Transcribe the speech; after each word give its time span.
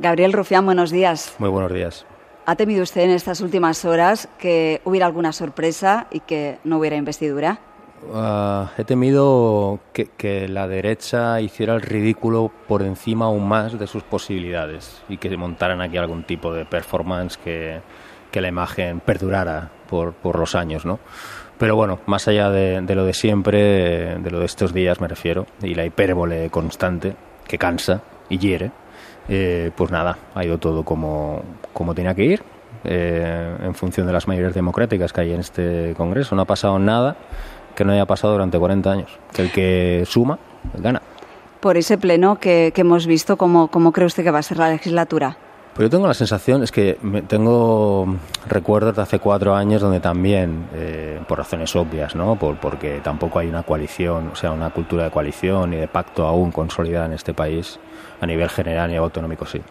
Gabriel 0.00 0.32
Rufián, 0.32 0.64
buenos 0.64 0.90
días. 0.90 1.34
Muy 1.38 1.48
buenos 1.48 1.72
días. 1.72 2.06
¿Ha 2.44 2.56
temido 2.56 2.82
usted 2.82 3.02
en 3.02 3.10
estas 3.10 3.40
últimas 3.40 3.84
horas 3.84 4.28
que 4.38 4.80
hubiera 4.84 5.06
alguna 5.06 5.32
sorpresa 5.32 6.08
y 6.10 6.20
que 6.20 6.58
no 6.64 6.78
hubiera 6.78 6.96
investidura? 6.96 7.60
Uh, 8.10 8.66
he 8.76 8.84
temido 8.84 9.78
que, 9.92 10.06
que, 10.06 10.48
la 10.48 10.66
derecha 10.66 11.40
hiciera 11.40 11.74
el 11.74 11.82
ridículo 11.82 12.50
por 12.66 12.82
encima 12.82 13.26
aún 13.26 13.46
más 13.46 13.78
de 13.78 13.86
sus 13.86 14.02
posibilidades 14.02 15.02
y 15.08 15.18
que 15.18 15.36
montaran 15.36 15.80
aquí 15.80 15.98
algún 15.98 16.24
tipo 16.24 16.52
de 16.52 16.64
performance 16.64 17.36
que, 17.36 17.80
que 18.32 18.40
la 18.40 18.48
imagen 18.48 18.98
perdurara 18.98 19.70
por, 19.88 20.14
por, 20.14 20.36
los 20.36 20.56
años, 20.56 20.84
¿no? 20.84 20.98
Pero 21.58 21.76
bueno, 21.76 22.00
más 22.06 22.26
allá 22.26 22.50
de, 22.50 22.80
de, 22.80 22.94
lo 22.96 23.04
de 23.04 23.14
siempre, 23.14 24.18
de 24.18 24.30
lo 24.32 24.40
de 24.40 24.46
estos 24.46 24.74
días 24.74 25.00
me 25.00 25.06
refiero, 25.06 25.46
y 25.62 25.74
la 25.76 25.84
hipérbole 25.84 26.50
constante 26.50 27.14
que 27.46 27.56
cansa 27.56 28.02
y 28.28 28.38
hiere, 28.38 28.72
eh, 29.28 29.70
pues 29.76 29.90
nada, 29.90 30.18
ha 30.34 30.44
ido 30.44 30.58
todo 30.58 30.84
como, 30.84 31.42
como 31.72 31.94
tenía 31.94 32.14
que 32.14 32.24
ir, 32.24 32.42
eh, 32.84 33.56
en 33.62 33.74
función 33.74 34.06
de 34.06 34.12
las 34.12 34.26
mayorías 34.26 34.54
democráticas 34.54 35.12
que 35.12 35.20
hay 35.20 35.32
en 35.32 35.40
este 35.40 35.94
Congreso. 35.96 36.34
No 36.34 36.42
ha 36.42 36.46
pasado 36.46 36.78
nada 36.78 37.16
que 37.74 37.84
no 37.84 37.92
haya 37.92 38.06
pasado 38.06 38.32
durante 38.32 38.58
40 38.58 38.90
años. 38.90 39.18
Que 39.32 39.42
el 39.42 39.52
que 39.52 40.04
suma, 40.06 40.38
gana. 40.74 41.00
Por 41.60 41.76
ese 41.76 41.96
pleno 41.96 42.38
que, 42.38 42.72
que 42.74 42.80
hemos 42.80 43.06
visto, 43.06 43.36
¿cómo, 43.36 43.68
¿cómo 43.68 43.92
cree 43.92 44.06
usted 44.06 44.24
que 44.24 44.30
va 44.30 44.40
a 44.40 44.42
ser 44.42 44.58
la 44.58 44.70
legislatura? 44.70 45.36
Pues 45.74 45.86
yo 45.86 45.90
tengo 45.90 46.06
la 46.06 46.12
sensación, 46.12 46.62
es 46.62 46.70
que 46.70 46.98
me, 47.00 47.22
tengo 47.22 48.06
recuerdos 48.46 48.94
de 48.94 49.00
hace 49.00 49.18
cuatro 49.18 49.54
años 49.54 49.80
donde 49.80 50.00
también, 50.00 50.66
eh, 50.74 51.18
por 51.26 51.38
razones 51.38 51.74
obvias, 51.74 52.14
¿no? 52.14 52.36
Por, 52.36 52.58
porque 52.58 53.00
tampoco 53.02 53.38
hay 53.38 53.48
una 53.48 53.62
coalición, 53.62 54.28
o 54.32 54.36
sea, 54.36 54.52
una 54.52 54.68
cultura 54.68 55.04
de 55.04 55.10
coalición 55.10 55.72
y 55.72 55.76
de 55.76 55.88
pacto 55.88 56.26
aún 56.26 56.52
consolidada 56.52 57.06
en 57.06 57.14
este 57.14 57.32
país, 57.32 57.80
a 58.20 58.26
nivel 58.26 58.50
general 58.50 58.92
y 58.92 58.96
autonómico 58.96 59.46
sí. 59.46 59.62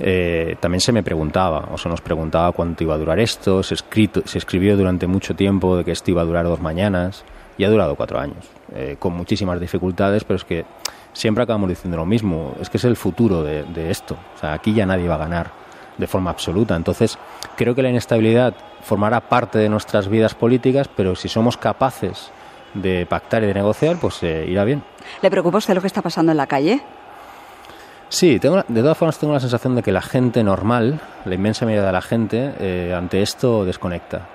Eh, 0.00 0.56
también 0.58 0.80
se 0.80 0.90
me 0.90 1.04
preguntaba, 1.04 1.68
o 1.72 1.78
se 1.78 1.88
nos 1.88 2.00
preguntaba 2.00 2.50
cuánto 2.50 2.82
iba 2.82 2.96
a 2.96 2.98
durar 2.98 3.20
esto, 3.20 3.62
se, 3.62 3.74
escrito, 3.74 4.22
se 4.24 4.38
escribió 4.38 4.76
durante 4.76 5.06
mucho 5.06 5.36
tiempo 5.36 5.76
de 5.76 5.84
que 5.84 5.92
esto 5.92 6.10
iba 6.10 6.22
a 6.22 6.24
durar 6.24 6.44
dos 6.46 6.60
mañanas, 6.60 7.24
y 7.56 7.62
ha 7.62 7.70
durado 7.70 7.94
cuatro 7.94 8.18
años, 8.18 8.44
eh, 8.74 8.96
con 8.98 9.14
muchísimas 9.14 9.60
dificultades, 9.60 10.24
pero 10.24 10.36
es 10.38 10.44
que 10.44 10.64
siempre 11.16 11.44
acabamos 11.44 11.70
diciendo 11.70 11.96
lo 11.96 12.04
mismo, 12.04 12.54
es 12.60 12.68
que 12.68 12.76
es 12.76 12.84
el 12.84 12.94
futuro 12.94 13.42
de, 13.42 13.64
de, 13.64 13.90
esto, 13.90 14.16
o 14.36 14.38
sea, 14.38 14.52
aquí 14.52 14.74
ya 14.74 14.84
nadie 14.84 15.08
va 15.08 15.14
a 15.14 15.18
ganar 15.18 15.50
de 15.96 16.06
forma 16.06 16.30
absoluta, 16.30 16.76
entonces 16.76 17.18
creo 17.56 17.74
que 17.74 17.82
la 17.82 17.88
inestabilidad 17.88 18.54
formará 18.82 19.20
parte 19.22 19.58
de 19.58 19.70
nuestras 19.70 20.08
vidas 20.08 20.34
políticas, 20.34 20.88
pero 20.94 21.16
si 21.16 21.28
somos 21.28 21.56
capaces 21.56 22.30
de 22.74 23.06
pactar 23.06 23.42
y 23.42 23.46
de 23.46 23.54
negociar, 23.54 23.96
pues 23.98 24.22
eh, 24.22 24.44
irá 24.46 24.64
bien. 24.64 24.82
¿Le 25.22 25.30
preocupa 25.30 25.56
usted 25.56 25.74
lo 25.74 25.80
que 25.80 25.86
está 25.86 26.02
pasando 26.02 26.32
en 26.32 26.36
la 26.36 26.46
calle? 26.46 26.82
Sí, 28.10 28.38
tengo, 28.38 28.62
de 28.68 28.80
todas 28.82 28.98
formas 28.98 29.18
tengo 29.18 29.32
la 29.32 29.40
sensación 29.40 29.74
de 29.74 29.82
que 29.82 29.92
la 29.92 30.02
gente 30.02 30.44
normal, 30.44 31.00
la 31.24 31.34
inmensa 31.34 31.64
mayoría 31.64 31.86
de 31.86 31.92
la 31.92 32.02
gente, 32.02 32.52
eh, 32.60 32.94
ante 32.94 33.22
esto 33.22 33.64
desconecta. 33.64 34.28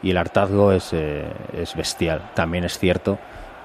Y 0.00 0.10
el 0.10 0.16
hartazgo 0.16 0.70
es, 0.70 0.92
eh, 0.92 1.26
es 1.52 1.74
bestial. 1.74 2.30
También 2.34 2.62
es 2.62 2.78
cierto 2.78 3.18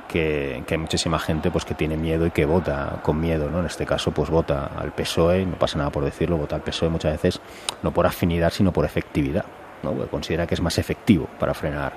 que, 0.09 0.63
hay 0.67 0.77
muchísima 0.77 1.19
gente 1.19 1.52
pues 1.52 1.63
que 1.63 1.75
tiene 1.75 1.95
miedo 1.95 2.25
y 2.25 2.31
que 2.31 2.43
vota 2.45 2.99
con 3.03 3.21
miedo, 3.21 3.49
¿no? 3.49 3.59
En 3.59 3.67
este 3.67 3.85
caso, 3.85 4.11
pues 4.11 4.29
vota 4.29 4.71
al 4.77 4.91
PSOE, 4.91 5.45
no 5.45 5.55
pasa 5.55 5.77
nada 5.77 5.91
por 5.91 6.03
decirlo, 6.03 6.35
vota 6.35 6.55
al 6.55 6.61
PSOE 6.61 6.89
muchas 6.89 7.13
veces 7.13 7.39
no 7.83 7.91
por 7.91 8.05
afinidad, 8.05 8.52
sino 8.52 8.73
por 8.73 8.83
efectividad, 8.83 9.45
¿no? 9.83 9.93
Considera 10.07 10.45
que 10.47 10.55
es 10.55 10.61
más 10.61 10.77
efectivo 10.77 11.27
para 11.39 11.53
frenar 11.53 11.93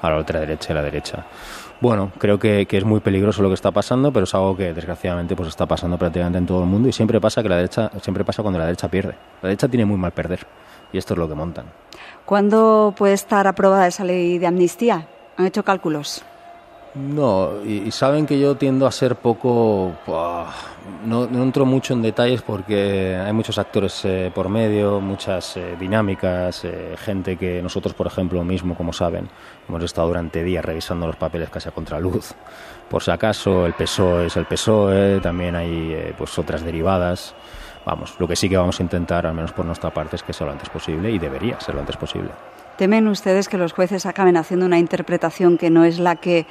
a 0.00 0.10
la 0.10 0.16
ultraderecha 0.16 0.72
y 0.72 0.74
la 0.76 0.82
derecha. 0.82 1.26
Bueno, 1.80 2.12
creo 2.18 2.38
que, 2.38 2.66
que, 2.66 2.78
es 2.78 2.84
muy 2.84 3.00
peligroso 3.00 3.42
lo 3.42 3.48
que 3.48 3.54
está 3.54 3.70
pasando, 3.70 4.12
pero 4.12 4.24
es 4.24 4.34
algo 4.34 4.56
que 4.56 4.72
desgraciadamente 4.72 5.34
pues 5.36 5.48
está 5.48 5.66
pasando 5.66 5.98
prácticamente 5.98 6.38
en 6.38 6.46
todo 6.46 6.62
el 6.62 6.68
mundo 6.68 6.88
y 6.88 6.92
siempre 6.92 7.20
pasa 7.20 7.42
que 7.42 7.48
la 7.48 7.56
derecha 7.56 7.90
siempre 8.00 8.24
pasa 8.24 8.42
cuando 8.42 8.58
la 8.58 8.66
derecha 8.66 8.88
pierde. 8.88 9.14
La 9.42 9.48
derecha 9.48 9.68
tiene 9.68 9.84
muy 9.84 9.98
mal 9.98 10.12
perder 10.12 10.46
y 10.92 10.98
esto 10.98 11.14
es 11.14 11.18
lo 11.18 11.28
que 11.28 11.34
montan. 11.34 11.66
¿Cuándo 12.24 12.94
puede 12.96 13.14
estar 13.14 13.46
aprobada 13.46 13.86
esa 13.86 14.04
ley 14.04 14.38
de 14.38 14.46
amnistía? 14.46 15.08
¿Han 15.36 15.46
hecho 15.46 15.64
cálculos? 15.64 16.24
No, 16.96 17.62
y, 17.62 17.90
saben 17.90 18.24
que 18.24 18.40
yo 18.40 18.56
tiendo 18.56 18.86
a 18.86 18.92
ser 18.92 19.16
poco... 19.16 19.92
No, 21.04 21.26
no, 21.26 21.42
entro 21.42 21.66
mucho 21.66 21.92
en 21.92 22.00
detalles 22.00 22.42
porque 22.42 23.16
hay 23.16 23.32
muchos 23.32 23.58
actores 23.58 24.04
eh, 24.04 24.32
por 24.34 24.48
medio, 24.48 25.00
muchas 25.00 25.56
eh, 25.56 25.76
dinámicas, 25.78 26.64
eh, 26.64 26.94
gente 26.96 27.36
que 27.36 27.60
nosotros, 27.60 27.92
por 27.92 28.06
ejemplo, 28.06 28.42
mismo, 28.44 28.74
como 28.74 28.92
saben, 28.92 29.28
hemos 29.68 29.82
estado 29.82 30.08
durante 30.08 30.42
días 30.42 30.64
revisando 30.64 31.06
los 31.06 31.16
papeles 31.16 31.50
casi 31.50 31.68
a 31.68 31.72
contraluz. 31.72 32.32
Por 32.88 33.02
si 33.02 33.10
acaso, 33.10 33.66
el 33.66 33.74
PSOE 33.74 34.26
es 34.26 34.36
el 34.36 34.46
PSOE, 34.46 35.20
también 35.20 35.54
hay 35.54 36.14
pues 36.16 36.38
otras 36.38 36.64
derivadas. 36.64 37.34
Vamos, 37.84 38.14
lo 38.18 38.26
que 38.26 38.36
sí 38.36 38.48
que 38.48 38.56
vamos 38.56 38.80
a 38.80 38.82
intentar, 38.82 39.26
al 39.26 39.34
menos 39.34 39.52
por 39.52 39.66
nuestra 39.66 39.92
parte, 39.92 40.16
es 40.16 40.22
que 40.22 40.32
sea 40.32 40.46
lo 40.46 40.52
antes 40.52 40.70
posible 40.70 41.10
y 41.10 41.18
debería 41.18 41.60
ser 41.60 41.74
lo 41.74 41.80
antes 41.80 41.96
posible. 41.96 42.30
¿Temen 42.78 43.06
ustedes 43.08 43.48
que 43.48 43.58
los 43.58 43.72
jueces 43.72 44.06
acaben 44.06 44.36
haciendo 44.36 44.66
una 44.66 44.78
interpretación 44.78 45.58
que 45.58 45.70
no 45.70 45.84
es 45.84 45.98
la 45.98 46.16
que 46.16 46.46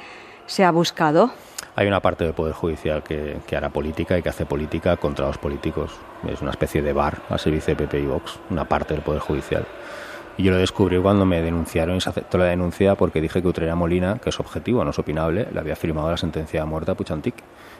se 0.46 0.64
ha 0.64 0.70
buscado? 0.70 1.30
Hay 1.74 1.86
una 1.86 2.00
parte 2.00 2.24
del 2.24 2.32
Poder 2.32 2.54
Judicial 2.54 3.02
que, 3.02 3.38
que, 3.46 3.56
hará 3.56 3.68
política 3.68 4.16
y 4.16 4.22
que 4.22 4.30
hace 4.30 4.46
política 4.46 4.96
contra 4.96 5.26
los 5.26 5.38
políticos. 5.38 5.92
Es 6.26 6.40
una 6.40 6.50
especie 6.50 6.80
de 6.80 6.92
bar 6.92 7.18
al 7.28 7.38
servicio 7.38 7.74
de 7.74 7.84
PP 7.84 8.00
y 8.00 8.06
Vox, 8.06 8.38
una 8.50 8.64
parte 8.64 8.94
del 8.94 9.02
Poder 9.02 9.20
Judicial. 9.20 9.66
Y 10.38 10.42
yo 10.42 10.52
lo 10.52 10.58
descubrí 10.58 10.98
cuando 11.00 11.24
me 11.24 11.40
denunciaron 11.40 11.96
y 11.96 12.00
se 12.00 12.10
aceptó 12.10 12.38
la 12.38 12.44
denuncia 12.44 12.94
porque 12.94 13.20
dije 13.20 13.40
que 13.40 13.48
Utrera 13.48 13.74
Molina, 13.74 14.18
que 14.18 14.28
es 14.28 14.38
objetivo, 14.38 14.84
no 14.84 14.90
es 14.90 14.98
opinable, 14.98 15.48
le 15.52 15.60
había 15.60 15.76
firmado 15.76 16.10
la 16.10 16.16
sentencia 16.16 16.60
de 16.60 16.66
muerte 16.66 16.90
a 16.90 16.94
Puchantic. 16.94 17.34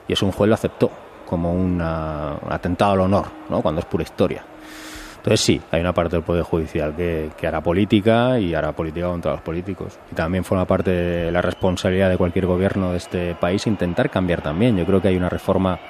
Y 0.09 0.15
eso 0.15 0.25
un 0.25 0.33
juez 0.33 0.49
lo 0.49 0.55
aceptó 0.55 0.91
como 1.27 1.53
un 1.53 1.81
atentado 1.83 2.93
al 2.93 3.01
honor, 3.01 3.27
¿no? 3.51 3.61
cuando 3.61 3.81
es 3.81 3.87
pura 3.87 4.05
historia. 4.05 4.45
Entonces 5.27 5.45
sí, 5.45 5.61
hay 5.73 5.81
una 5.81 5.93
parte 5.93 6.15
del 6.15 6.23
Poder 6.23 6.45
Judicial 6.45 6.95
que, 6.95 7.33
hará 7.49 7.61
política 7.61 8.39
y 8.39 8.55
hará 8.55 8.71
política 8.71 9.09
contra 9.09 9.33
los 9.33 9.41
políticos. 9.41 9.99
Y 10.13 10.15
también 10.15 10.45
forma 10.45 10.67
parte 10.67 10.93
de 10.93 11.33
la 11.33 11.43
responsabilidad 11.43 12.09
de 12.09 12.17
cualquier 12.17 12.47
gobierno 12.47 12.93
de 12.93 12.99
este 12.99 13.35
país 13.35 13.67
intentar 13.67 14.09
cambiar 14.09 14.41
también. 14.41 14.77
Yo 14.77 14.87
creo 14.87 15.03
que 15.03 15.09
hay 15.09 15.17
una 15.17 15.29
reforma 15.29 15.81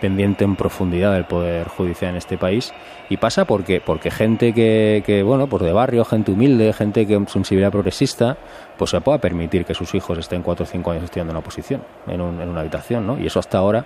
pendiente 0.00 0.44
en 0.44 0.56
profundidad 0.56 1.12
del 1.12 1.26
Poder 1.26 1.68
Judicial 1.68 2.12
en 2.12 2.16
este 2.16 2.38
país 2.38 2.72
y 3.10 3.18
pasa 3.18 3.44
porque, 3.44 3.82
porque 3.84 4.10
gente 4.10 4.54
que, 4.54 5.02
que 5.04 5.22
bueno, 5.22 5.48
pues 5.48 5.64
de 5.64 5.72
barrio, 5.72 6.06
gente 6.06 6.32
humilde, 6.32 6.72
gente 6.72 7.06
que 7.06 7.12
con 7.12 7.28
sensibilidad 7.28 7.70
progresista, 7.70 8.38
pues 8.78 8.90
se 8.90 9.02
pueda 9.02 9.18
permitir 9.18 9.66
que 9.66 9.74
sus 9.74 9.94
hijos 9.94 10.16
estén 10.16 10.42
cuatro 10.42 10.64
o 10.64 10.66
cinco 10.66 10.92
años 10.92 11.04
estudiando 11.04 11.32
una 11.32 11.42
posición, 11.42 11.82
en, 12.06 12.22
un, 12.22 12.40
en 12.40 12.48
una 12.48 12.60
habitación, 12.60 13.06
¿no? 13.06 13.18
Y 13.18 13.26
eso 13.26 13.38
hasta 13.38 13.58
ahora 13.58 13.84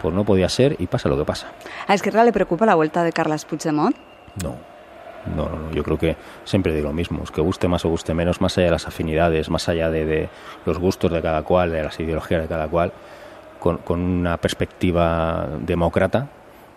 pues 0.00 0.14
no 0.14 0.24
podía 0.24 0.48
ser 0.48 0.74
y 0.78 0.86
pasa 0.86 1.10
lo 1.10 1.18
que 1.18 1.26
pasa. 1.26 1.48
¿A 1.86 1.92
Esquerra 1.92 2.24
le 2.24 2.32
preocupa 2.32 2.64
la 2.64 2.76
vuelta 2.76 3.04
de 3.04 3.12
Carles 3.12 3.44
Puigdemont? 3.44 3.94
No. 4.42 4.68
No, 5.34 5.48
no, 5.48 5.56
no, 5.58 5.70
yo 5.72 5.82
creo 5.82 5.98
que 5.98 6.16
siempre 6.44 6.72
digo 6.72 6.88
lo 6.88 6.94
mismo, 6.94 7.22
que 7.24 7.40
guste 7.40 7.68
más 7.68 7.84
o 7.84 7.90
guste 7.90 8.14
menos, 8.14 8.40
más 8.40 8.56
allá 8.56 8.66
de 8.66 8.70
las 8.72 8.86
afinidades, 8.86 9.50
más 9.50 9.68
allá 9.68 9.90
de, 9.90 10.06
de 10.06 10.28
los 10.64 10.78
gustos 10.78 11.12
de 11.12 11.20
cada 11.20 11.42
cual, 11.42 11.72
de 11.72 11.82
las 11.82 11.98
ideologías 12.00 12.40
de 12.42 12.48
cada 12.48 12.68
cual, 12.68 12.92
con, 13.58 13.78
con, 13.78 14.00
una 14.00 14.38
perspectiva 14.38 15.46
demócrata, 15.60 16.28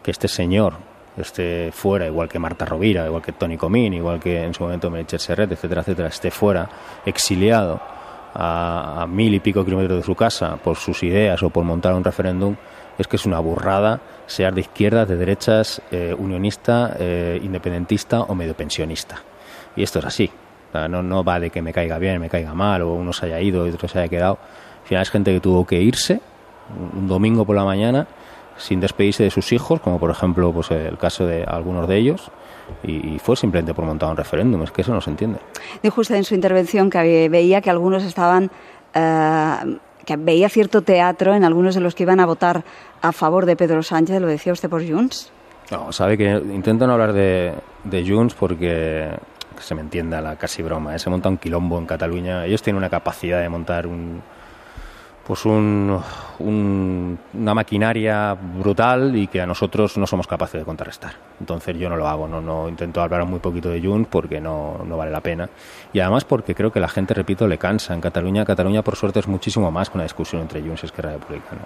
que 0.03 0.11
este 0.11 0.27
señor 0.27 0.73
esté 1.15 1.71
fuera, 1.71 2.07
igual 2.07 2.27
que 2.27 2.39
Marta 2.39 2.65
Rovira, 2.65 3.05
igual 3.05 3.21
que 3.21 3.31
Tony 3.31 3.57
Comín, 3.57 3.93
igual 3.93 4.19
que 4.19 4.43
en 4.43 4.53
su 4.53 4.63
momento 4.63 4.89
Melchor 4.89 5.19
Serret, 5.19 5.51
etcétera, 5.51 5.81
etcétera, 5.81 6.07
esté 6.09 6.31
fuera, 6.31 6.67
exiliado 7.05 7.79
a, 8.33 9.05
mil 9.09 9.33
y 9.33 9.39
pico 9.39 9.63
kilómetros 9.65 9.99
de 9.99 10.03
su 10.03 10.15
casa 10.15 10.57
por 10.57 10.77
sus 10.77 11.03
ideas 11.03 11.41
o 11.43 11.49
por 11.49 11.63
montar 11.63 11.93
un 11.93 12.03
referéndum, 12.03 12.55
es 12.97 13.07
que 13.07 13.15
es 13.15 13.25
una 13.25 13.39
burrada 13.39 13.99
seas 14.27 14.55
de 14.55 14.61
izquierdas, 14.61 15.07
de 15.07 15.17
derechas, 15.17 15.81
eh, 15.91 16.15
unionista, 16.17 16.95
eh, 16.97 17.39
independentista 17.43 18.21
o 18.21 18.33
medio 18.35 18.55
pensionista. 18.55 19.21
Y 19.75 19.83
esto 19.83 19.99
es 19.99 20.05
así. 20.05 20.29
No, 20.73 21.03
no 21.03 21.21
va 21.21 21.37
de 21.37 21.49
que 21.49 21.61
me 21.61 21.73
caiga 21.73 21.97
bien, 21.97 22.21
me 22.21 22.29
caiga 22.29 22.53
mal, 22.53 22.81
o 22.83 22.93
uno 22.93 23.11
se 23.11 23.25
haya 23.25 23.41
ido 23.41 23.67
y 23.67 23.71
otro 23.71 23.89
se 23.89 23.99
haya 23.99 24.07
quedado. 24.07 24.39
Al 24.83 24.87
final 24.87 25.01
es 25.01 25.09
gente 25.09 25.33
que 25.33 25.41
tuvo 25.41 25.65
que 25.65 25.81
irse 25.81 26.21
un 26.93 27.07
domingo 27.07 27.45
por 27.45 27.57
la 27.57 27.65
mañana 27.65 28.07
sin 28.61 28.79
despedirse 28.79 29.23
de 29.23 29.31
sus 29.31 29.51
hijos, 29.51 29.79
como 29.81 29.99
por 29.99 30.09
ejemplo 30.11 30.51
pues, 30.51 30.71
el 30.71 30.97
caso 30.97 31.25
de 31.25 31.43
algunos 31.43 31.87
de 31.87 31.97
ellos, 31.97 32.31
y, 32.83 33.15
y, 33.15 33.19
fue 33.19 33.35
simplemente 33.35 33.73
por 33.73 33.85
montar 33.85 34.09
un 34.09 34.17
referéndum. 34.17 34.63
Es 34.63 34.71
que 34.71 34.81
eso 34.81 34.93
no 34.93 35.01
se 35.01 35.09
entiende. 35.09 35.39
Dijo 35.83 35.99
usted 35.99 36.15
en 36.15 36.23
su 36.23 36.35
intervención 36.35 36.89
que 36.89 37.27
veía 37.29 37.61
que 37.61 37.69
algunos 37.69 38.03
estaban. 38.03 38.51
Uh 38.95 39.79
que 40.05 40.15
veía 40.17 40.49
cierto 40.49 40.81
teatro 40.81 41.33
en 41.33 41.43
algunos 41.43 41.75
de 41.75 41.81
los 41.81 41.95
que 41.95 42.03
iban 42.03 42.19
a 42.19 42.25
votar 42.25 42.63
a 43.01 43.11
favor 43.11 43.45
de 43.45 43.55
Pedro 43.55 43.83
Sánchez, 43.83 44.19
¿lo 44.21 44.27
decía 44.27 44.53
usted 44.53 44.69
por 44.69 44.87
Junts? 44.87 45.31
No, 45.69 45.91
sabe 45.91 46.17
que 46.17 46.29
intento 46.29 46.85
no 46.87 46.93
hablar 46.93 47.13
de, 47.13 47.53
de 47.83 48.07
Junts 48.07 48.33
porque 48.33 49.09
que 49.55 49.63
se 49.63 49.75
me 49.75 49.81
entienda 49.81 50.21
la 50.21 50.35
casi 50.35 50.63
broma, 50.63 50.95
¿eh? 50.95 50.99
se 50.99 51.09
monta 51.09 51.29
un 51.29 51.37
quilombo 51.37 51.77
en 51.77 51.85
Cataluña, 51.85 52.45
ellos 52.45 52.61
tienen 52.61 52.77
una 52.77 52.89
capacidad 52.89 53.41
de 53.41 53.49
montar 53.49 53.85
un, 53.85 54.21
pues 55.25 55.45
un, 55.45 55.99
una 56.41 57.53
maquinaria 57.53 58.33
brutal 58.33 59.15
y 59.15 59.27
que 59.27 59.41
a 59.41 59.45
nosotros 59.45 59.97
no 59.97 60.07
somos 60.07 60.27
capaces 60.27 60.61
de 60.61 60.65
contrarrestar. 60.65 61.13
Entonces 61.39 61.77
yo 61.77 61.89
no 61.89 61.95
lo 61.95 62.07
hago, 62.07 62.27
no, 62.27 62.41
no 62.41 62.69
intento 62.69 63.01
hablar 63.01 63.25
muy 63.25 63.39
poquito 63.39 63.69
de 63.69 63.81
Junts 63.81 64.07
porque 64.09 64.39
no, 64.39 64.81
no, 64.85 64.97
vale 64.97 65.11
la 65.11 65.21
pena. 65.21 65.49
Y 65.93 65.99
además 65.99 66.23
porque 66.25 66.53
creo 66.53 66.71
que 66.71 66.79
la 66.79 66.87
gente, 66.87 67.13
repito, 67.13 67.47
le 67.47 67.57
cansa. 67.57 67.93
En 67.93 68.01
Cataluña, 68.01 68.45
Cataluña 68.45 68.81
por 68.83 68.95
suerte 68.95 69.19
es 69.19 69.27
muchísimo 69.27 69.71
más 69.71 69.89
que 69.89 69.97
una 69.97 70.03
discusión 70.03 70.41
entre 70.41 70.61
Junts 70.61 70.83
y 70.83 70.85
Esquerra 70.87 71.13
Republicana. 71.13 71.61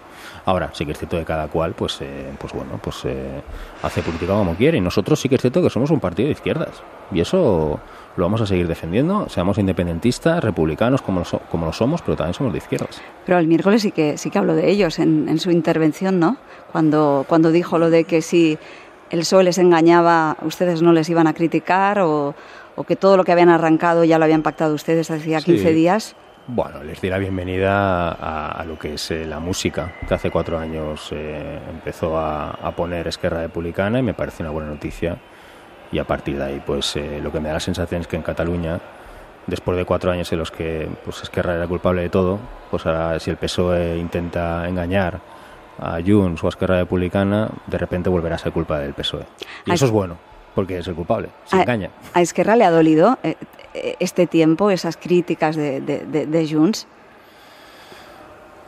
Ahora, 0.45 0.69
sí 0.73 0.85
que 0.85 0.93
es 0.93 0.97
cierto 0.97 1.17
que 1.17 1.25
cada 1.25 1.47
cual, 1.47 1.73
pues, 1.73 2.01
eh, 2.01 2.31
pues 2.39 2.53
bueno, 2.53 2.79
pues 2.81 3.03
eh, 3.05 3.41
hace 3.83 4.01
política 4.01 4.33
como 4.33 4.55
quiere. 4.55 4.77
Y 4.77 4.81
nosotros 4.81 5.19
sí 5.19 5.29
que 5.29 5.35
es 5.35 5.41
cierto 5.41 5.61
que 5.61 5.69
somos 5.69 5.91
un 5.91 5.99
partido 5.99 6.27
de 6.27 6.33
izquierdas. 6.33 6.83
Y 7.11 7.19
eso 7.19 7.79
lo 8.17 8.23
vamos 8.23 8.41
a 8.41 8.45
seguir 8.45 8.67
defendiendo, 8.67 9.27
seamos 9.29 9.57
independentistas, 9.57 10.43
republicanos 10.43 11.01
como 11.01 11.19
lo, 11.19 11.39
como 11.49 11.65
lo 11.65 11.73
somos, 11.73 12.01
pero 12.01 12.15
también 12.15 12.33
somos 12.33 12.53
de 12.53 12.59
izquierdas. 12.59 13.01
Pero 13.25 13.39
el 13.39 13.47
miércoles 13.47 13.81
sí 13.81 13.91
que 13.91 14.17
sí 14.17 14.29
que 14.29 14.37
habló 14.39 14.55
de 14.55 14.64
ellos 14.69 14.99
en, 14.99 15.39
su 15.39 15.51
intervención, 15.51 16.19
¿no? 16.19 16.37
Cuando, 16.71 17.25
cuando 17.27 17.51
dijo 17.51 17.77
lo 17.77 17.89
de 17.89 18.03
que 18.03 18.21
si 18.21 18.57
el 19.09 19.19
PSOE 19.19 19.43
les 19.43 19.57
engañaba, 19.57 20.37
ustedes 20.41 20.81
no 20.81 20.91
les 20.91 21.09
iban 21.09 21.27
a 21.27 21.33
criticar 21.33 21.99
o, 21.99 22.35
que 22.87 22.95
todo 22.95 23.15
lo 23.15 23.23
que 23.23 23.31
habían 23.31 23.49
arrancado 23.49 24.03
ya 24.03 24.19
lo 24.19 24.25
habían 24.25 24.41
pactado 24.41 24.73
ustedes 24.73 25.09
hacía 25.09 25.39
15 25.39 25.71
días. 25.71 26.15
Bueno, 26.47 26.83
les 26.83 27.01
di 27.01 27.09
la 27.09 27.17
bienvenida 27.17 28.11
a, 28.11 28.63
lo 28.65 28.77
que 28.77 28.95
es 28.95 29.09
eh, 29.11 29.25
la 29.25 29.39
música, 29.39 29.95
que 30.07 30.13
hace 30.13 30.29
cuatro 30.29 30.59
años 30.59 31.09
eh, 31.11 31.59
empezó 31.69 32.19
a, 32.19 32.51
a 32.51 32.75
poner 32.75 33.07
Esquerra 33.07 33.41
Republicana 33.41 33.99
y 33.99 34.03
me 34.03 34.13
parece 34.13 34.43
una 34.43 34.51
buena 34.51 34.69
noticia 34.69 35.17
y 35.91 35.99
a 35.99 36.03
partir 36.03 36.37
de 36.37 36.43
ahí 36.43 36.63
pues 36.65 36.95
eh, 36.95 37.19
lo 37.21 37.31
que 37.31 37.39
me 37.39 37.47
da 37.47 37.55
la 37.55 37.59
sensación 37.59 38.01
es 38.01 38.07
que 38.07 38.15
en 38.15 38.21
Cataluña 38.21 38.79
después 39.47 39.77
de 39.77 39.85
cuatro 39.85 40.11
años 40.11 40.31
en 40.31 40.39
los 40.39 40.51
que 40.51 40.87
pues 41.03 41.21
Esquerra 41.23 41.55
era 41.55 41.67
culpable 41.67 42.01
de 42.01 42.09
todo 42.09 42.39
pues 42.71 42.85
ahora 42.85 43.19
si 43.19 43.29
el 43.29 43.37
PSOE 43.37 43.97
intenta 43.97 44.67
engañar 44.67 45.19
a 45.79 45.99
Junts 46.05 46.43
o 46.43 46.47
a 46.47 46.49
Esquerra 46.49 46.79
Republicana 46.79 47.49
de 47.67 47.77
repente 47.77 48.09
volverá 48.09 48.35
a 48.35 48.39
ser 48.39 48.51
culpa 48.51 48.79
del 48.79 48.93
PSOE 48.93 49.25
y 49.65 49.71
eso 49.73 49.85
es 49.85 49.91
bueno 49.91 50.17
porque 50.55 50.77
es 50.77 50.87
el 50.87 50.95
culpable, 50.95 51.27
se 51.43 51.57
engaña. 51.57 51.89
¿A 52.13 52.21
Esquerra 52.21 52.55
le 52.55 52.63
ha 52.63 52.71
dolido 52.71 53.19
eh, 53.21 53.35
eh, 53.73 53.97
este 53.99 54.25
tiempo, 54.25 54.71
esas 54.71 54.95
críticas 54.95 55.57
de, 55.57 55.81
de, 55.81 56.49
Junts? 56.49 56.87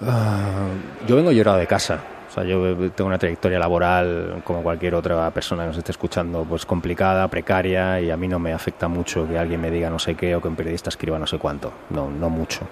Ah, 0.05 0.67
yo 1.07 1.15
vengo 1.15 1.31
llorado 1.31 1.57
de 1.57 1.65
casa 1.65 2.01
yo 2.43 2.91
tengo 2.91 3.07
una 3.07 3.17
trayectoria 3.17 3.59
laboral 3.59 4.41
como 4.43 4.61
cualquier 4.61 4.95
otra 4.95 5.29
persona 5.31 5.63
que 5.63 5.67
nos 5.67 5.77
esté 5.77 5.91
escuchando, 5.91 6.43
pues 6.43 6.65
complicada, 6.65 7.27
precaria 7.27 7.99
y 8.01 8.11
a 8.11 8.17
mí 8.17 8.27
no 8.27 8.39
me 8.39 8.53
afecta 8.53 8.87
mucho 8.87 9.27
que 9.27 9.37
alguien 9.37 9.61
me 9.61 9.71
diga 9.71 9.89
no 9.89 9.99
sé 9.99 10.15
qué 10.15 10.35
o 10.35 10.41
que 10.41 10.47
un 10.47 10.55
periodista 10.55 10.89
escriba 10.89 11.17
no 11.17 11.27
sé 11.27 11.37
cuánto. 11.37 11.71
No, 11.89 12.09
no 12.09 12.29
mucho. 12.29 12.67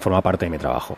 Forma 0.00 0.20
parte 0.20 0.46
de 0.46 0.50
mi 0.50 0.58
trabajo 0.58 0.96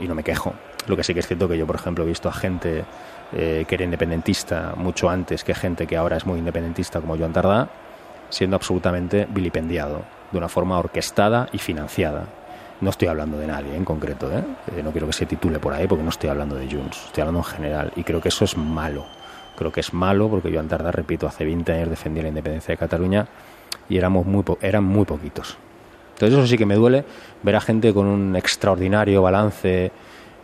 y 0.00 0.06
no 0.06 0.14
me 0.14 0.22
quejo. 0.22 0.54
Lo 0.86 0.96
que 0.96 1.04
sí 1.04 1.14
que 1.14 1.20
es 1.20 1.26
cierto 1.26 1.48
que 1.48 1.56
yo, 1.56 1.66
por 1.66 1.76
ejemplo, 1.76 2.04
he 2.04 2.06
visto 2.06 2.28
a 2.28 2.32
gente 2.32 2.84
eh, 3.32 3.64
que 3.68 3.74
era 3.74 3.84
independentista 3.84 4.74
mucho 4.76 5.08
antes 5.08 5.44
que 5.44 5.54
gente 5.54 5.86
que 5.86 5.96
ahora 5.96 6.16
es 6.16 6.26
muy 6.26 6.38
independentista 6.38 7.00
como 7.00 7.16
Joan 7.16 7.32
Tardá, 7.32 7.68
siendo 8.30 8.56
absolutamente 8.56 9.26
vilipendiado 9.28 10.02
de 10.30 10.38
una 10.38 10.48
forma 10.48 10.78
orquestada 10.78 11.48
y 11.52 11.58
financiada 11.58 12.26
no 12.80 12.90
estoy 12.90 13.08
hablando 13.08 13.38
de 13.38 13.46
nadie 13.46 13.74
en 13.74 13.84
concreto, 13.84 14.30
¿eh? 14.30 14.42
¿eh? 14.76 14.82
no 14.82 14.92
quiero 14.92 15.06
que 15.06 15.12
se 15.12 15.26
titule 15.26 15.58
por 15.58 15.72
ahí 15.72 15.86
porque 15.86 16.04
no 16.04 16.10
estoy 16.10 16.30
hablando 16.30 16.56
de 16.56 16.66
Junts, 16.70 17.06
estoy 17.06 17.22
hablando 17.22 17.40
en 17.40 17.44
general 17.44 17.92
y 17.96 18.04
creo 18.04 18.20
que 18.20 18.28
eso 18.28 18.44
es 18.44 18.56
malo. 18.56 19.04
Creo 19.56 19.72
que 19.72 19.80
es 19.80 19.92
malo 19.92 20.28
porque 20.28 20.52
yo 20.52 20.62
Tardá, 20.62 20.92
repito, 20.92 21.26
hace 21.26 21.44
20 21.44 21.72
años 21.72 21.90
defendí 21.90 22.22
la 22.22 22.28
independencia 22.28 22.72
de 22.72 22.78
Cataluña 22.78 23.26
y 23.88 23.96
éramos 23.96 24.24
muy 24.24 24.44
eran 24.60 24.84
muy 24.84 25.04
poquitos. 25.04 25.58
Entonces 26.14 26.38
eso 26.38 26.46
sí 26.46 26.56
que 26.56 26.66
me 26.66 26.76
duele 26.76 27.04
ver 27.42 27.56
a 27.56 27.60
gente 27.60 27.92
con 27.92 28.06
un 28.06 28.36
extraordinario 28.36 29.20
balance 29.22 29.90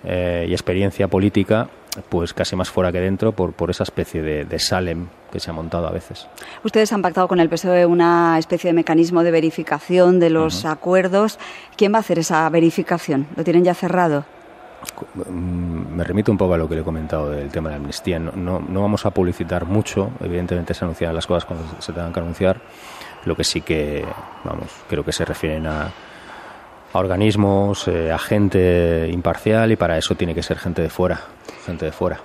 eh, 0.05 0.47
y 0.49 0.53
experiencia 0.53 1.07
política 1.07 1.69
pues 2.09 2.35
casi 2.35 2.57
más 2.57 2.71
fuera 2.71 2.93
que 2.93 3.01
dentro 3.01 3.33
por, 3.33 3.53
por 3.53 3.71
esa 3.71 3.85
especie 3.85 4.23
de, 4.23 4.59
Salem 4.59 5.09
que 5.31 5.41
se 5.41 5.51
ha 5.51 5.53
montado 5.53 5.87
a 5.87 5.91
veces. 5.91 6.27
Ustedes 6.63 6.93
han 6.93 7.03
pactado 7.03 7.29
con 7.29 7.41
el 7.41 7.49
PSOE 7.49 7.87
una 7.87 8.39
especie 8.39 8.69
de 8.69 8.75
mecanismo 8.75 9.23
de 9.23 9.31
verificación 9.31 10.21
de 10.21 10.31
los 10.31 10.65
acuerdos. 10.65 11.39
¿Quién 11.77 11.93
va 11.93 11.99
a 11.99 12.01
hacer 12.01 12.19
esa 12.19 12.49
verificación? 12.51 13.27
¿Lo 13.37 13.45
tienen 13.45 13.65
ya 13.65 13.75
cerrado? 13.75 14.25
Mm, 15.15 15.95
me 15.97 16.05
remito 16.05 16.31
un 16.31 16.39
poco 16.39 16.55
a 16.55 16.59
lo 16.59 16.69
que 16.69 16.75
le 16.75 16.83
he 16.83 16.85
comentado 16.85 17.31
del 17.31 17.51
tema 17.51 17.69
de 17.69 17.77
la 17.77 17.81
amnistía. 17.81 18.19
No, 18.19 18.61
no, 18.61 18.83
vamos 18.83 19.07
a 19.07 19.11
publicitar 19.11 19.65
mucho, 19.65 20.11
evidentemente 20.21 20.75
se 20.75 20.85
anunciarán 20.85 21.15
las 21.15 21.27
cosas 21.27 21.45
cuando 21.45 21.65
se 21.81 21.93
tengan 21.93 22.13
que 22.13 22.21
anunciar. 22.21 22.61
Lo 23.25 23.35
que 23.35 23.45
sí 23.45 23.63
que, 23.63 24.05
vamos, 24.45 24.69
creo 24.89 25.05
que 25.05 25.13
se 25.13 25.25
refieren 25.25 25.67
a, 25.67 25.91
a 26.95 26.99
organismos, 26.99 27.89
eh, 27.89 28.13
a 28.13 28.19
gente 28.19 29.11
imparcial 29.13 29.73
y 29.73 29.77
para 29.77 29.99
eso 29.99 30.15
tiene 30.15 30.35
que 30.35 30.43
ser 30.43 30.59
gente 30.59 30.81
de 30.81 30.89
fuera, 30.89 31.21
gente 31.67 31.85
de 31.85 31.93
fuera. 31.93 32.21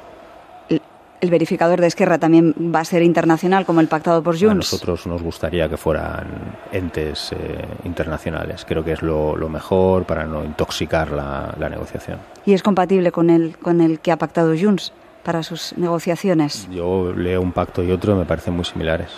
El, 1.22 1.32
verificador 1.32 1.82
de 1.82 1.88
Esquerra 1.88 2.18
también 2.18 2.54
va 2.74 2.80
a 2.80 2.86
ser 2.86 3.02
internacional 3.02 3.66
como 3.66 3.82
el 3.82 3.88
pactado 3.88 4.24
por 4.24 4.40
Junts. 4.40 4.52
A 4.52 4.56
nosotros 4.56 5.06
nos 5.06 5.22
gustaría 5.22 5.68
que 5.68 5.76
fueran 5.76 6.28
entes 6.72 7.34
eh, 7.34 7.36
internacionales. 7.84 8.64
Creo 8.66 8.86
que 8.86 8.94
es 8.94 9.02
lo, 9.02 9.36
mejor 9.50 10.06
para 10.06 10.26
no 10.26 10.46
intoxicar 10.46 11.12
la, 11.12 11.54
la, 11.60 11.68
negociación. 11.68 12.20
¿Y 12.46 12.54
es 12.54 12.64
compatible 12.64 13.12
con 13.12 13.30
el, 13.30 13.58
con 13.58 13.82
el 13.82 14.00
que 14.00 14.14
ha 14.14 14.18
pactado 14.18 14.54
Junts 14.58 14.94
para 15.24 15.44
sus 15.44 15.78
negociaciones? 15.78 16.70
Yo 16.72 17.12
leo 17.12 17.42
un 17.42 17.52
pacto 17.52 17.84
y 17.84 17.92
otro, 17.92 18.16
me 18.16 18.24
parecen 18.24 18.54
muy 18.54 18.64
similares. 18.64 19.10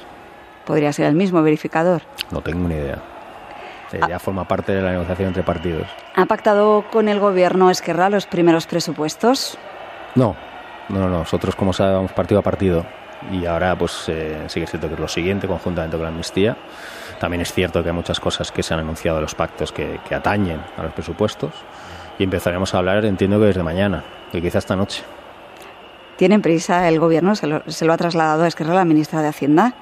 ¿Podría 0.65 0.93
ser 0.93 1.05
el 1.05 1.15
mismo 1.15 1.43
verificador? 1.43 2.01
No 2.31 2.41
tengo 2.41 2.67
ni 2.67 2.75
idea. 2.75 3.20
Ah. 4.01 4.07
ya 4.07 4.19
forma 4.19 4.47
parte 4.47 4.71
de 4.71 4.81
la 4.81 4.91
negociación 4.91 5.29
entre 5.29 5.43
partidos. 5.43 5.87
¿Ha 6.15 6.25
pactado 6.25 6.85
con 6.91 7.09
el 7.09 7.19
gobierno 7.19 7.69
Esquerra 7.69 8.09
los 8.09 8.25
primeros 8.25 8.67
presupuestos? 8.67 9.57
No, 10.15 10.35
no, 10.89 10.99
no, 10.99 11.09
nosotros 11.09 11.55
como 11.55 11.73
sabemos 11.73 12.11
partido 12.11 12.39
a 12.39 12.43
partido 12.43 12.85
y 13.31 13.45
ahora 13.45 13.77
pues 13.77 14.05
eh, 14.07 14.43
sigue 14.47 14.67
siendo 14.67 14.87
que 14.87 14.95
es 14.95 14.99
lo 14.99 15.07
siguiente 15.07 15.47
conjuntamente 15.47 15.97
con 15.97 16.03
la 16.03 16.09
amnistía. 16.09 16.57
También 17.19 17.41
es 17.41 17.53
cierto 17.53 17.83
que 17.83 17.89
hay 17.89 17.95
muchas 17.95 18.19
cosas 18.19 18.51
que 18.51 18.63
se 18.63 18.73
han 18.73 18.79
anunciado 18.79 19.17
de 19.17 19.21
los 19.21 19.35
pactos 19.35 19.71
que, 19.71 19.99
atañen 20.11 20.59
a 20.77 20.83
los 20.83 20.93
presupuestos 20.93 21.51
y 22.17 22.23
empezaremos 22.23 22.73
a 22.73 22.79
hablar, 22.79 23.05
entiendo 23.05 23.39
que 23.39 23.45
desde 23.45 23.63
mañana, 23.63 24.03
y 24.33 24.41
quizá 24.41 24.57
esta 24.57 24.75
noche. 24.75 25.03
¿Tienen 26.17 26.41
prisa 26.41 26.87
el 26.87 26.99
gobierno? 26.99 27.35
¿Se 27.35 27.47
lo, 27.47 27.63
se 27.67 27.85
lo 27.85 27.93
ha 27.93 27.97
trasladado 27.97 28.43
a 28.43 28.47
Esquerra 28.47 28.73
la 28.73 28.85
ministra 28.85 29.21
de 29.21 29.27
Hacienda? 29.27 29.73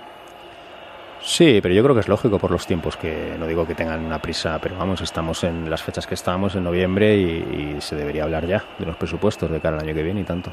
Sí, 1.21 1.60
pero 1.62 1.74
yo 1.74 1.83
creo 1.83 1.94
que 1.94 2.01
es 2.01 2.07
lógico 2.07 2.39
por 2.39 2.51
los 2.51 2.66
tiempos 2.66 2.95
que, 2.95 3.36
no 3.38 3.45
digo 3.45 3.68
que 3.68 3.75
tengan 3.75 4.04
una 4.06 4.21
prisa, 4.21 4.57
pero 4.62 4.77
vamos, 4.77 5.01
estamos 5.01 5.44
en 5.44 5.69
las 5.69 5.83
fechas 5.83 6.07
que 6.07 6.13
estamos, 6.13 6.56
en 6.56 6.63
noviembre, 6.63 7.18
y, 7.18 7.75
se 7.80 7.95
debería 7.95 8.24
hablar 8.24 8.45
ya 8.45 8.63
de 8.77 8.86
los 8.86 8.98
presupuestos 8.98 9.50
de 9.50 9.62
cara 9.62 9.77
al 9.77 9.83
año 9.83 9.94
que 9.94 10.04
viene 10.04 10.21
y 10.21 10.24
tanto. 10.24 10.51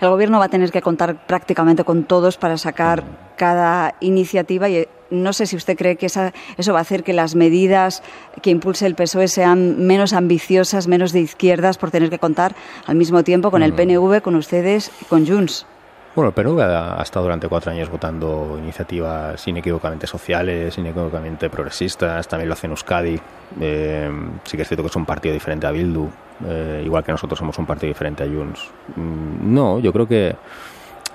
El 0.00 0.08
Gobierno 0.08 0.38
va 0.38 0.46
a 0.46 0.48
tener 0.48 0.70
que 0.70 0.80
contar 0.80 1.26
prácticamente 1.26 1.84
con 1.84 2.04
todos 2.04 2.38
para 2.38 2.56
sacar 2.56 3.04
cada 3.36 3.94
iniciativa 4.00 4.68
y 4.68 4.76
eh, 4.76 4.88
no 5.10 5.32
sé 5.32 5.46
si 5.46 5.56
usted 5.56 5.76
cree 5.76 5.96
que 5.96 6.06
esa, 6.06 6.32
eso 6.56 6.72
va 6.72 6.78
a 6.78 6.82
hacer 6.82 7.04
que 7.04 7.12
las 7.12 7.34
medidas 7.34 8.02
que 8.40 8.50
impulse 8.50 8.86
el 8.86 8.94
PSOE 8.94 9.28
sean 9.28 9.86
menos 9.86 10.12
ambiciosas, 10.12 10.88
menos 10.88 11.12
de 11.12 11.20
izquierdas, 11.20 11.76
por 11.78 11.90
tener 11.90 12.08
que 12.08 12.18
contar 12.18 12.54
al 12.86 12.96
mismo 12.96 13.22
tiempo 13.22 13.50
con 13.50 13.62
el 13.62 13.74
PNV, 13.74 14.22
con 14.22 14.36
ustedes 14.36 14.90
y 15.02 15.04
con 15.04 15.26
Junts. 15.26 15.66
Bueno, 16.14 16.28
el 16.28 16.34
PNV 16.34 16.60
ha, 16.60 17.02
estado 17.02 17.24
durante 17.24 17.48
cuatro 17.48 17.70
años 17.72 17.88
votando 17.88 18.58
iniciativas 18.58 19.48
inequívocamente 19.48 20.06
sociales, 20.06 20.76
inequívocamente 20.76 21.48
progresistas, 21.48 22.28
también 22.28 22.48
lo 22.48 22.52
hace 22.52 22.66
en 22.66 22.72
Euskadi. 22.72 23.18
Eh, 23.58 24.10
sí 24.44 24.56
que 24.58 24.62
es 24.62 24.68
cierto 24.68 24.82
que 24.82 24.88
es 24.88 24.96
un 24.96 25.06
partido 25.06 25.32
diferente 25.32 25.66
a 25.66 25.70
Bildu, 25.70 26.10
eh, 26.46 26.82
igual 26.84 27.02
que 27.02 27.12
nosotros 27.12 27.38
somos 27.38 27.58
un 27.58 27.64
partido 27.64 27.88
diferente 27.88 28.24
a 28.24 28.26
Junts. 28.26 28.60
Mm, 28.94 29.54
no, 29.54 29.78
yo 29.78 29.90
creo 29.90 30.06
que, 30.06 30.36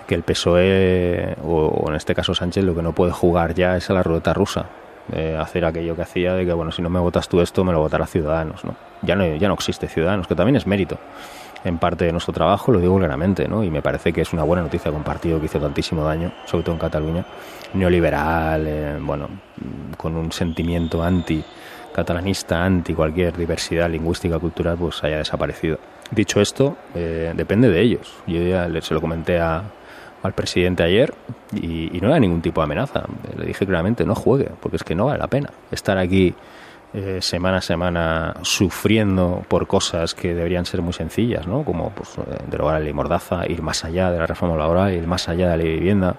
que 0.08 0.16
el 0.16 0.24
PSOE, 0.24 1.38
o, 1.44 1.86
en 1.90 1.96
este 1.96 2.16
caso 2.16 2.34
Sánchez, 2.34 2.64
lo 2.64 2.74
que 2.74 2.82
no 2.82 2.94
puede 2.94 3.12
jugar 3.12 3.54
ya 3.54 3.78
es 3.78 3.88
a 3.92 3.94
la 3.94 4.02
ruleta 4.02 4.34
rusa. 4.34 4.66
Eh, 5.14 5.38
hacer 5.40 5.64
aquello 5.64 5.96
que 5.96 6.02
hacía 6.02 6.34
de 6.34 6.44
que, 6.44 6.54
bueno, 6.54 6.72
si 6.72 6.82
no 6.82 6.90
me 6.90 7.00
votas 7.00 7.30
tú 7.30 7.40
esto, 7.40 7.64
me 7.64 7.72
lo 7.72 7.80
votará 7.80 8.08
Ciudadanos. 8.08 8.66
¿no? 8.66 8.76
Ya, 9.04 9.16
no, 9.16 9.36
ya 9.36 9.48
no 9.48 9.54
existe 9.54 9.88
Ciudadanos, 9.88 10.28
que 10.28 10.34
también 10.34 10.56
es 10.56 10.66
mérito 10.66 10.98
en 11.68 11.78
parte 11.78 12.06
de 12.06 12.12
nuestro 12.12 12.34
trabajo, 12.34 12.72
lo 12.72 12.80
digo 12.80 12.98
claramente, 12.98 13.48
¿no? 13.48 13.64
y 13.64 13.70
me 13.70 13.82
parece 13.82 14.14
que 14.14 14.22
es 14.22 14.34
una 14.34 14.44
buena 14.44 14.64
noticia 14.64 14.92
con 14.92 15.00
un 15.00 15.04
partido 15.04 15.40
que 15.40 15.46
hizo 15.46 15.60
tantísimo 15.60 16.04
daño, 16.04 16.32
sobre 16.46 16.64
todo 16.64 16.74
en 16.74 16.80
Cataluña, 16.80 17.26
neoliberal, 17.74 18.66
eh, 18.68 18.98
bueno, 19.02 19.28
con 19.98 20.16
un 20.16 20.32
sentimiento 20.32 21.04
anti 21.04 21.44
catalanista, 21.94 22.64
anti 22.64 22.94
cualquier 22.94 23.36
diversidad 23.36 23.90
lingüística, 23.90 24.38
cultural, 24.38 24.78
pues 24.78 25.04
haya 25.04 25.18
desaparecido. 25.18 25.80
Dicho 26.12 26.40
esto, 26.40 26.78
eh, 26.94 27.34
depende 27.36 27.70
de 27.70 27.82
ellos. 27.82 28.14
Yo 28.28 28.42
ya 28.42 28.70
se 28.82 28.94
lo 28.94 29.02
comenté 29.02 29.40
a, 29.40 29.64
al 30.22 30.34
presidente 30.34 30.84
ayer 30.84 31.14
y, 31.54 31.98
y 31.98 32.00
no 32.00 32.10
era 32.10 32.20
ningún 32.20 32.42
tipo 32.42 32.62
de 32.62 32.66
amenaza. 32.66 33.04
Le 33.36 33.48
dije 33.48 33.66
claramente, 33.66 34.06
no 34.06 34.14
juegue, 34.14 34.52
porque 34.62 34.78
es 34.78 34.84
que 34.84 34.96
no 34.96 35.06
vale 35.06 35.20
la 35.20 35.28
pena 35.28 35.50
estar 35.72 35.98
aquí 35.98 36.36
eh, 36.94 37.20
semana 37.22 37.58
a 37.58 37.62
semana 37.62 38.36
sufriendo 38.44 39.44
por 39.50 39.68
cosas 39.68 40.16
que 40.16 40.34
deberían 40.34 40.66
ser 40.66 40.82
muy 40.82 40.94
sencillas, 40.94 41.46
¿no? 41.46 41.66
como 41.66 41.90
pues, 41.90 42.18
eh, 42.18 42.38
derogar 42.50 42.76
la 42.76 42.80
ley 42.80 42.94
Mordaza, 42.94 43.46
ir 43.46 43.62
más 43.62 43.84
allá 43.84 44.10
de 44.10 44.20
la 44.20 44.26
reforma 44.26 44.56
laboral, 44.56 44.94
ir 44.94 45.06
más 45.06 45.28
allá 45.28 45.50
de 45.50 45.52
la 45.52 45.58
ley 45.58 45.68
de 45.68 45.80
vivienda, 45.80 46.16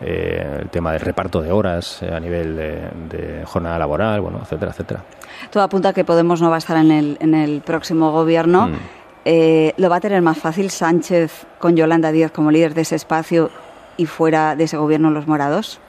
eh, 0.00 0.60
el 0.62 0.70
tema 0.70 0.92
del 0.92 1.02
reparto 1.02 1.42
de 1.42 1.52
horas 1.52 2.02
a 2.02 2.18
nivel 2.18 2.56
de, 2.56 3.42
jornada 3.44 3.78
laboral, 3.78 4.22
bueno, 4.22 4.40
etcétera, 4.42 4.72
etcétera. 4.72 5.04
Todo 5.50 5.62
apunta 5.62 5.90
a 5.90 5.92
que 5.92 6.04
Podemos 6.04 6.40
no 6.40 6.48
va 6.48 6.54
a 6.54 6.58
estar 6.58 6.78
en 6.78 6.90
el, 6.90 7.18
en 7.20 7.34
el 7.34 7.60
próximo 7.60 8.12
gobierno. 8.12 8.68
Mm. 8.68 9.72
¿Lo 9.76 9.90
va 9.90 9.96
a 9.96 10.00
tener 10.00 10.22
más 10.22 10.38
fácil 10.38 10.70
Sánchez 10.70 11.44
con 11.58 11.76
Yolanda 11.76 12.10
Díaz 12.12 12.32
como 12.32 12.50
líder 12.50 12.72
de 12.72 12.80
ese 12.80 12.96
espacio 12.96 13.50
y 13.98 14.06
fuera 14.06 14.56
de 14.56 14.64
ese 14.64 14.78
gobierno 14.78 15.10
los 15.10 15.26
morados? 15.26 15.80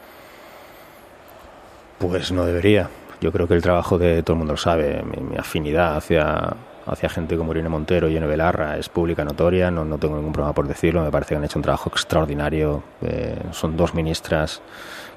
Pues 2.00 2.33
no 2.33 2.45
debería. 2.45 2.89
Yo 3.23 3.31
creo 3.31 3.47
que 3.47 3.53
el 3.53 3.61
trabajo 3.61 3.97
de 3.97 4.21
todo 4.21 4.33
el 4.33 4.39
mundo 4.39 4.51
lo 4.51 4.57
sabe, 4.57 5.01
mi, 5.01 5.37
afinidad 5.37 5.95
hacia, 5.95 6.57
hacia 6.85 7.07
gente 7.07 7.37
como 7.37 7.53
Irene 7.53 7.69
Montero 7.69 8.09
y 8.09 8.17
Ene 8.17 8.27
Belarra 8.27 8.77
es 8.77 8.89
pública, 8.89 9.23
notoria, 9.23 9.71
no, 9.71 9.85
no, 9.85 9.97
tengo 9.97 10.17
ningún 10.17 10.33
problema 10.33 10.53
por 10.53 10.67
decirlo, 10.67 11.01
me 11.01 11.09
parece 11.09 11.29
que 11.29 11.35
han 11.37 11.45
hecho 11.45 11.57
un 11.57 11.63
trabajo 11.63 11.89
extraordinario, 11.89 12.83
eh, 13.01 13.39
son 13.51 13.77
dos 13.77 13.93
ministras 13.93 14.61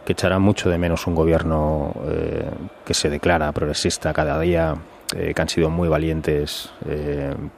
que 0.05 0.13
echarán 0.13 0.41
mucho 0.41 0.71
de 0.71 0.79
menos 0.79 1.09
un 1.09 1.17
gobierno 1.17 1.97
eh, 2.07 2.49
que 2.85 2.95
se 2.95 3.11
declara 3.11 3.51
progresista 3.51 4.13
cada 4.13 4.39
día, 4.39 4.77
eh, 5.17 5.33
que 5.35 5.43
han 5.43 5.49
sido 5.49 5.69
muy 5.69 5.89
valientes, 5.89 6.71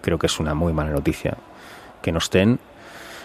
creo 0.00 0.18
que 0.18 0.28
es 0.28 0.40
una 0.40 0.54
muy 0.54 0.72
mala 0.72 0.92
noticia 0.92 1.36
que 2.00 2.10
no 2.10 2.20
estén. 2.20 2.58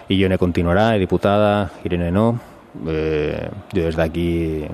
Y 0.10 0.18
Yone 0.18 0.38
continuará, 0.38 0.92
diputada, 0.92 1.72
Irene 1.86 2.12
no. 2.12 2.42
yo 2.84 3.84
desde 3.86 4.02
aquí 4.02 4.68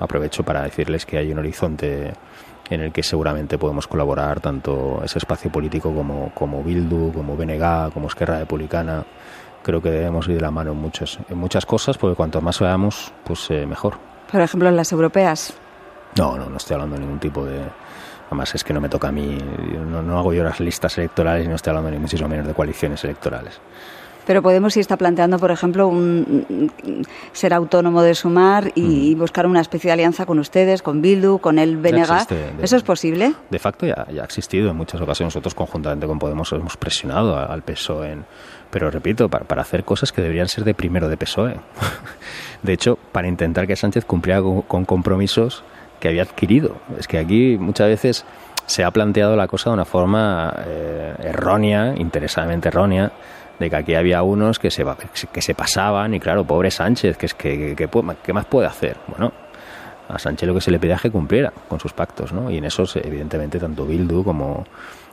aprovecho 0.00 0.42
para 0.42 0.62
decirles 0.62 1.06
que 1.06 1.18
hay 1.18 1.30
un 1.30 1.38
horizonte 1.38 2.12
en 2.70 2.80
el 2.80 2.92
que 2.92 3.02
seguramente 3.02 3.58
podemos 3.58 3.86
colaborar 3.86 4.40
tanto 4.40 5.00
ese 5.04 5.18
espacio 5.18 5.50
político 5.50 5.92
como, 5.94 6.32
como 6.34 6.62
Bildu, 6.62 7.12
como 7.12 7.36
BNG, 7.36 7.92
como 7.92 8.08
Esquerra 8.08 8.38
Republicana. 8.38 9.04
Creo 9.62 9.82
que 9.82 9.90
debemos 9.90 10.26
ir 10.28 10.36
de 10.36 10.40
la 10.40 10.50
mano 10.50 10.72
en, 10.72 10.78
muchos, 10.78 11.18
en 11.28 11.36
muchas 11.36 11.66
cosas, 11.66 11.98
porque 11.98 12.16
cuanto 12.16 12.40
más 12.40 12.58
veamos, 12.60 13.12
pues 13.24 13.50
eh, 13.50 13.66
mejor. 13.66 13.98
Por 14.30 14.40
ejemplo, 14.40 14.68
en 14.68 14.76
las 14.76 14.90
europeas. 14.92 15.52
No, 16.16 16.36
no, 16.36 16.48
no 16.48 16.56
estoy 16.56 16.74
hablando 16.74 16.96
de 16.96 17.02
ningún 17.02 17.18
tipo 17.18 17.44
de... 17.44 17.60
Además, 18.28 18.54
es 18.54 18.62
que 18.62 18.72
no 18.72 18.80
me 18.80 18.88
toca 18.88 19.08
a 19.08 19.12
mí, 19.12 19.38
no, 19.90 20.02
no 20.02 20.18
hago 20.18 20.32
yo 20.32 20.44
las 20.44 20.60
listas 20.60 20.96
electorales 20.98 21.44
y 21.44 21.48
no 21.48 21.56
estoy 21.56 21.70
hablando 21.72 21.90
ni 21.90 21.98
muchísimo 21.98 22.28
menos 22.28 22.46
de 22.46 22.54
coaliciones 22.54 23.02
electorales. 23.02 23.60
Pero 24.30 24.42
Podemos 24.42 24.74
sí 24.74 24.78
está 24.78 24.96
planteando, 24.96 25.40
por 25.40 25.50
ejemplo, 25.50 25.88
un, 25.88 26.70
ser 27.32 27.52
autónomo 27.52 28.00
de 28.00 28.14
Sumar 28.14 28.70
y, 28.76 29.12
buscar 29.16 29.44
una 29.44 29.60
especie 29.60 29.88
de 29.88 29.94
alianza 29.94 30.24
con 30.24 30.38
ustedes, 30.38 30.82
con 30.82 31.02
Bildu, 31.02 31.38
con 31.38 31.58
el 31.58 31.76
BNG. 31.78 32.28
¿Eso 32.62 32.76
es 32.76 32.84
posible? 32.84 33.32
De 33.50 33.58
facto 33.58 33.86
ya, 33.86 34.06
ha 34.08 34.24
existido 34.24 34.70
en 34.70 34.76
muchas 34.76 35.00
ocasiones. 35.00 35.34
Nosotros 35.34 35.56
conjuntamente 35.56 36.06
con 36.06 36.20
Podemos 36.20 36.52
hemos 36.52 36.76
presionado 36.76 37.36
al 37.36 37.62
PSOE, 37.62 38.18
pero 38.70 38.88
repito, 38.88 39.28
para, 39.28 39.62
hacer 39.62 39.82
cosas 39.82 40.12
que 40.12 40.22
deberían 40.22 40.46
ser 40.46 40.62
de 40.62 40.74
primero 40.74 41.08
de 41.08 41.16
PSOE. 41.16 41.56
de 42.62 42.72
hecho, 42.72 43.00
para 43.10 43.26
intentar 43.26 43.66
que 43.66 43.74
Sánchez 43.74 44.04
cumpliera 44.04 44.40
con, 44.40 44.84
compromisos 44.84 45.64
que 45.98 46.06
había 46.06 46.22
adquirido. 46.22 46.76
Es 47.00 47.08
que 47.08 47.18
aquí 47.18 47.56
muchas 47.58 47.88
veces 47.88 48.24
se 48.66 48.84
ha 48.84 48.92
planteado 48.92 49.34
la 49.34 49.48
cosa 49.48 49.70
de 49.70 49.74
una 49.74 49.84
forma 49.84 50.54
eh, 50.64 51.14
errónea, 51.18 51.94
interesadamente 51.96 52.68
errónea, 52.68 53.10
de 53.60 53.68
que 53.68 53.76
aquí 53.76 53.94
había 53.94 54.22
unos 54.22 54.58
que 54.58 54.70
se, 54.70 54.84
que 55.32 55.42
se 55.42 55.54
pasaban 55.54 56.14
y 56.14 56.18
claro, 56.18 56.44
pobre 56.44 56.70
Sánchez, 56.70 57.16
que 57.18 57.26
es 57.26 57.34
que, 57.34 57.76
¿qué 57.76 58.32
más 58.32 58.46
puede 58.46 58.66
hacer? 58.66 58.96
Bueno, 59.06 59.32
a 60.08 60.18
Sánchez 60.18 60.48
lo 60.48 60.54
que 60.54 60.62
se 60.62 60.70
le 60.70 60.80
pedía 60.80 60.94
es 60.94 61.02
que 61.02 61.10
cumpliera 61.10 61.52
con 61.68 61.78
sus 61.78 61.92
pactos, 61.92 62.32
¿no? 62.32 62.50
Y 62.50 62.56
en 62.56 62.64
eso, 62.64 62.84
evidentemente, 62.94 63.58
tanto 63.58 63.84
Bildu 63.84 64.24
como, 64.24 64.64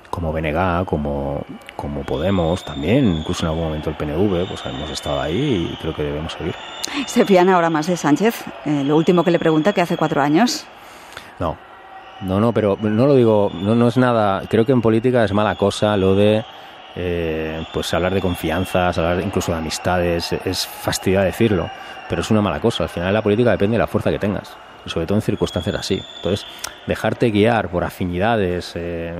como 0.09 0.31
BNG, 0.31 0.85
como, 0.85 1.43
como 1.75 2.03
Podemos, 2.03 2.63
también, 2.63 3.17
incluso 3.17 3.45
en 3.45 3.49
algún 3.49 3.65
momento 3.65 3.89
el 3.89 3.97
PNV, 3.97 4.47
pues 4.47 4.65
hemos 4.65 4.89
estado 4.89 5.19
ahí 5.19 5.69
y 5.69 5.77
creo 5.81 5.93
que 5.93 6.03
debemos 6.03 6.31
seguir. 6.31 6.55
¿Se 7.05 7.25
fían 7.25 7.49
ahora 7.49 7.69
más 7.69 7.87
de 7.87 7.97
Sánchez? 7.97 8.45
Eh, 8.65 8.83
lo 8.85 8.95
último 8.95 9.25
que 9.25 9.31
le 9.31 9.39
pregunta, 9.39 9.73
que 9.73 9.81
hace 9.81 9.97
cuatro 9.97 10.21
años. 10.21 10.65
No, 11.37 11.57
no, 12.21 12.39
no, 12.39 12.53
pero 12.53 12.77
no 12.81 13.05
lo 13.07 13.13
digo, 13.13 13.51
no, 13.53 13.75
no 13.75 13.89
es 13.89 13.97
nada, 13.97 14.43
creo 14.49 14.65
que 14.65 14.71
en 14.71 14.81
política 14.81 15.25
es 15.25 15.33
mala 15.33 15.55
cosa 15.55 15.97
lo 15.97 16.15
de 16.15 16.45
eh, 16.99 17.63
pues 17.71 17.93
hablar 17.93 18.11
de 18.11 18.21
confianzas, 18.21 18.97
hablar 18.97 19.21
incluso 19.23 19.51
de 19.51 19.59
amistades, 19.59 20.33
es 20.33 20.65
fastidio 20.65 21.21
decirlo, 21.21 21.69
pero 22.09 22.21
es 22.21 22.31
una 22.31 22.41
mala 22.41 22.59
cosa. 22.59 22.83
Al 22.83 22.89
final 22.89 23.13
la 23.13 23.21
política 23.21 23.51
depende 23.51 23.75
de 23.75 23.79
la 23.79 23.87
fuerza 23.87 24.09
que 24.09 24.17
tengas, 24.17 24.57
y 24.83 24.89
sobre 24.89 25.05
todo 25.05 25.19
en 25.19 25.21
circunstancias 25.21 25.75
así. 25.75 26.01
Entonces, 26.15 26.47
dejarte 26.87 27.29
guiar 27.29 27.69
por 27.69 27.83
afinidades, 27.83 28.71
eh, 28.73 29.13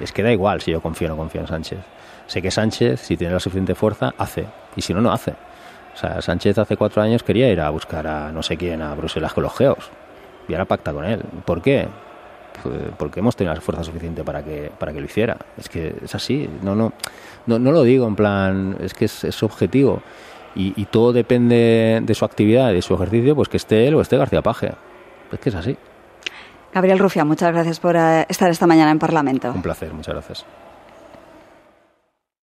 es 0.00 0.10
que 0.10 0.24
da 0.24 0.32
igual 0.32 0.60
si 0.60 0.72
yo 0.72 0.80
confío 0.80 1.06
o 1.06 1.10
no 1.10 1.16
confío 1.16 1.40
en 1.40 1.46
Sánchez. 1.46 1.78
Sé 2.26 2.42
que 2.42 2.50
Sánchez, 2.50 3.00
si 3.00 3.16
tiene 3.16 3.32
la 3.32 3.40
suficiente 3.40 3.76
fuerza, 3.76 4.12
hace, 4.18 4.46
y 4.74 4.82
si 4.82 4.92
no, 4.92 5.00
no 5.00 5.12
hace. 5.12 5.34
O 5.94 5.96
sea, 5.96 6.20
Sánchez 6.20 6.58
hace 6.58 6.76
cuatro 6.76 7.00
años 7.00 7.22
quería 7.22 7.48
ir 7.48 7.60
a 7.60 7.70
buscar 7.70 8.08
a 8.08 8.32
no 8.32 8.42
sé 8.42 8.56
quién, 8.56 8.82
a 8.82 8.92
Bruselas 8.96 9.32
con 9.32 9.44
los 9.44 9.56
geos, 9.56 9.88
y 10.48 10.52
ahora 10.52 10.64
pacta 10.64 10.92
con 10.92 11.04
él. 11.04 11.22
¿Por 11.44 11.62
qué? 11.62 11.86
Porque 12.96 13.20
hemos 13.20 13.36
tenido 13.36 13.54
la 13.54 13.60
fuerza 13.60 13.84
suficiente 13.84 14.24
para 14.24 14.42
que, 14.44 14.70
para 14.78 14.92
que 14.92 15.00
lo 15.00 15.06
hiciera. 15.06 15.36
Es 15.56 15.68
que 15.68 15.94
es 16.02 16.14
así, 16.14 16.48
no, 16.62 16.74
no, 16.74 16.92
no, 17.46 17.58
no 17.58 17.72
lo 17.72 17.82
digo 17.82 18.06
en 18.06 18.16
plan, 18.16 18.76
es 18.80 18.94
que 18.94 19.06
es, 19.06 19.24
es 19.24 19.42
objetivo. 19.42 20.02
Y, 20.54 20.86
todo 20.86 21.12
depende 21.12 22.00
de 22.02 22.14
su 22.14 22.24
actividad, 22.24 22.72
de 22.72 22.82
su 22.82 22.92
ejercicio, 22.92 23.36
pues 23.36 23.48
que 23.48 23.58
esté 23.58 23.86
él 23.86 23.94
o 23.94 24.00
esté 24.00 24.16
García 24.16 24.42
Paje. 24.42 24.72
Es 25.30 25.38
que 25.38 25.50
es 25.50 25.54
así. 25.54 25.76
Gabriel 26.74 26.98
Rufia, 26.98 27.24
muchas 27.24 27.52
gracias 27.52 27.78
por 27.78 27.94
eh, 27.94 28.26
estar 28.28 28.50
esta 28.50 28.66
mañana 28.66 28.90
en 28.90 28.98
Parlamento. 28.98 29.52
Un 29.52 29.62
placer, 29.62 29.92
muchas 29.92 30.14
gracias. 30.14 30.44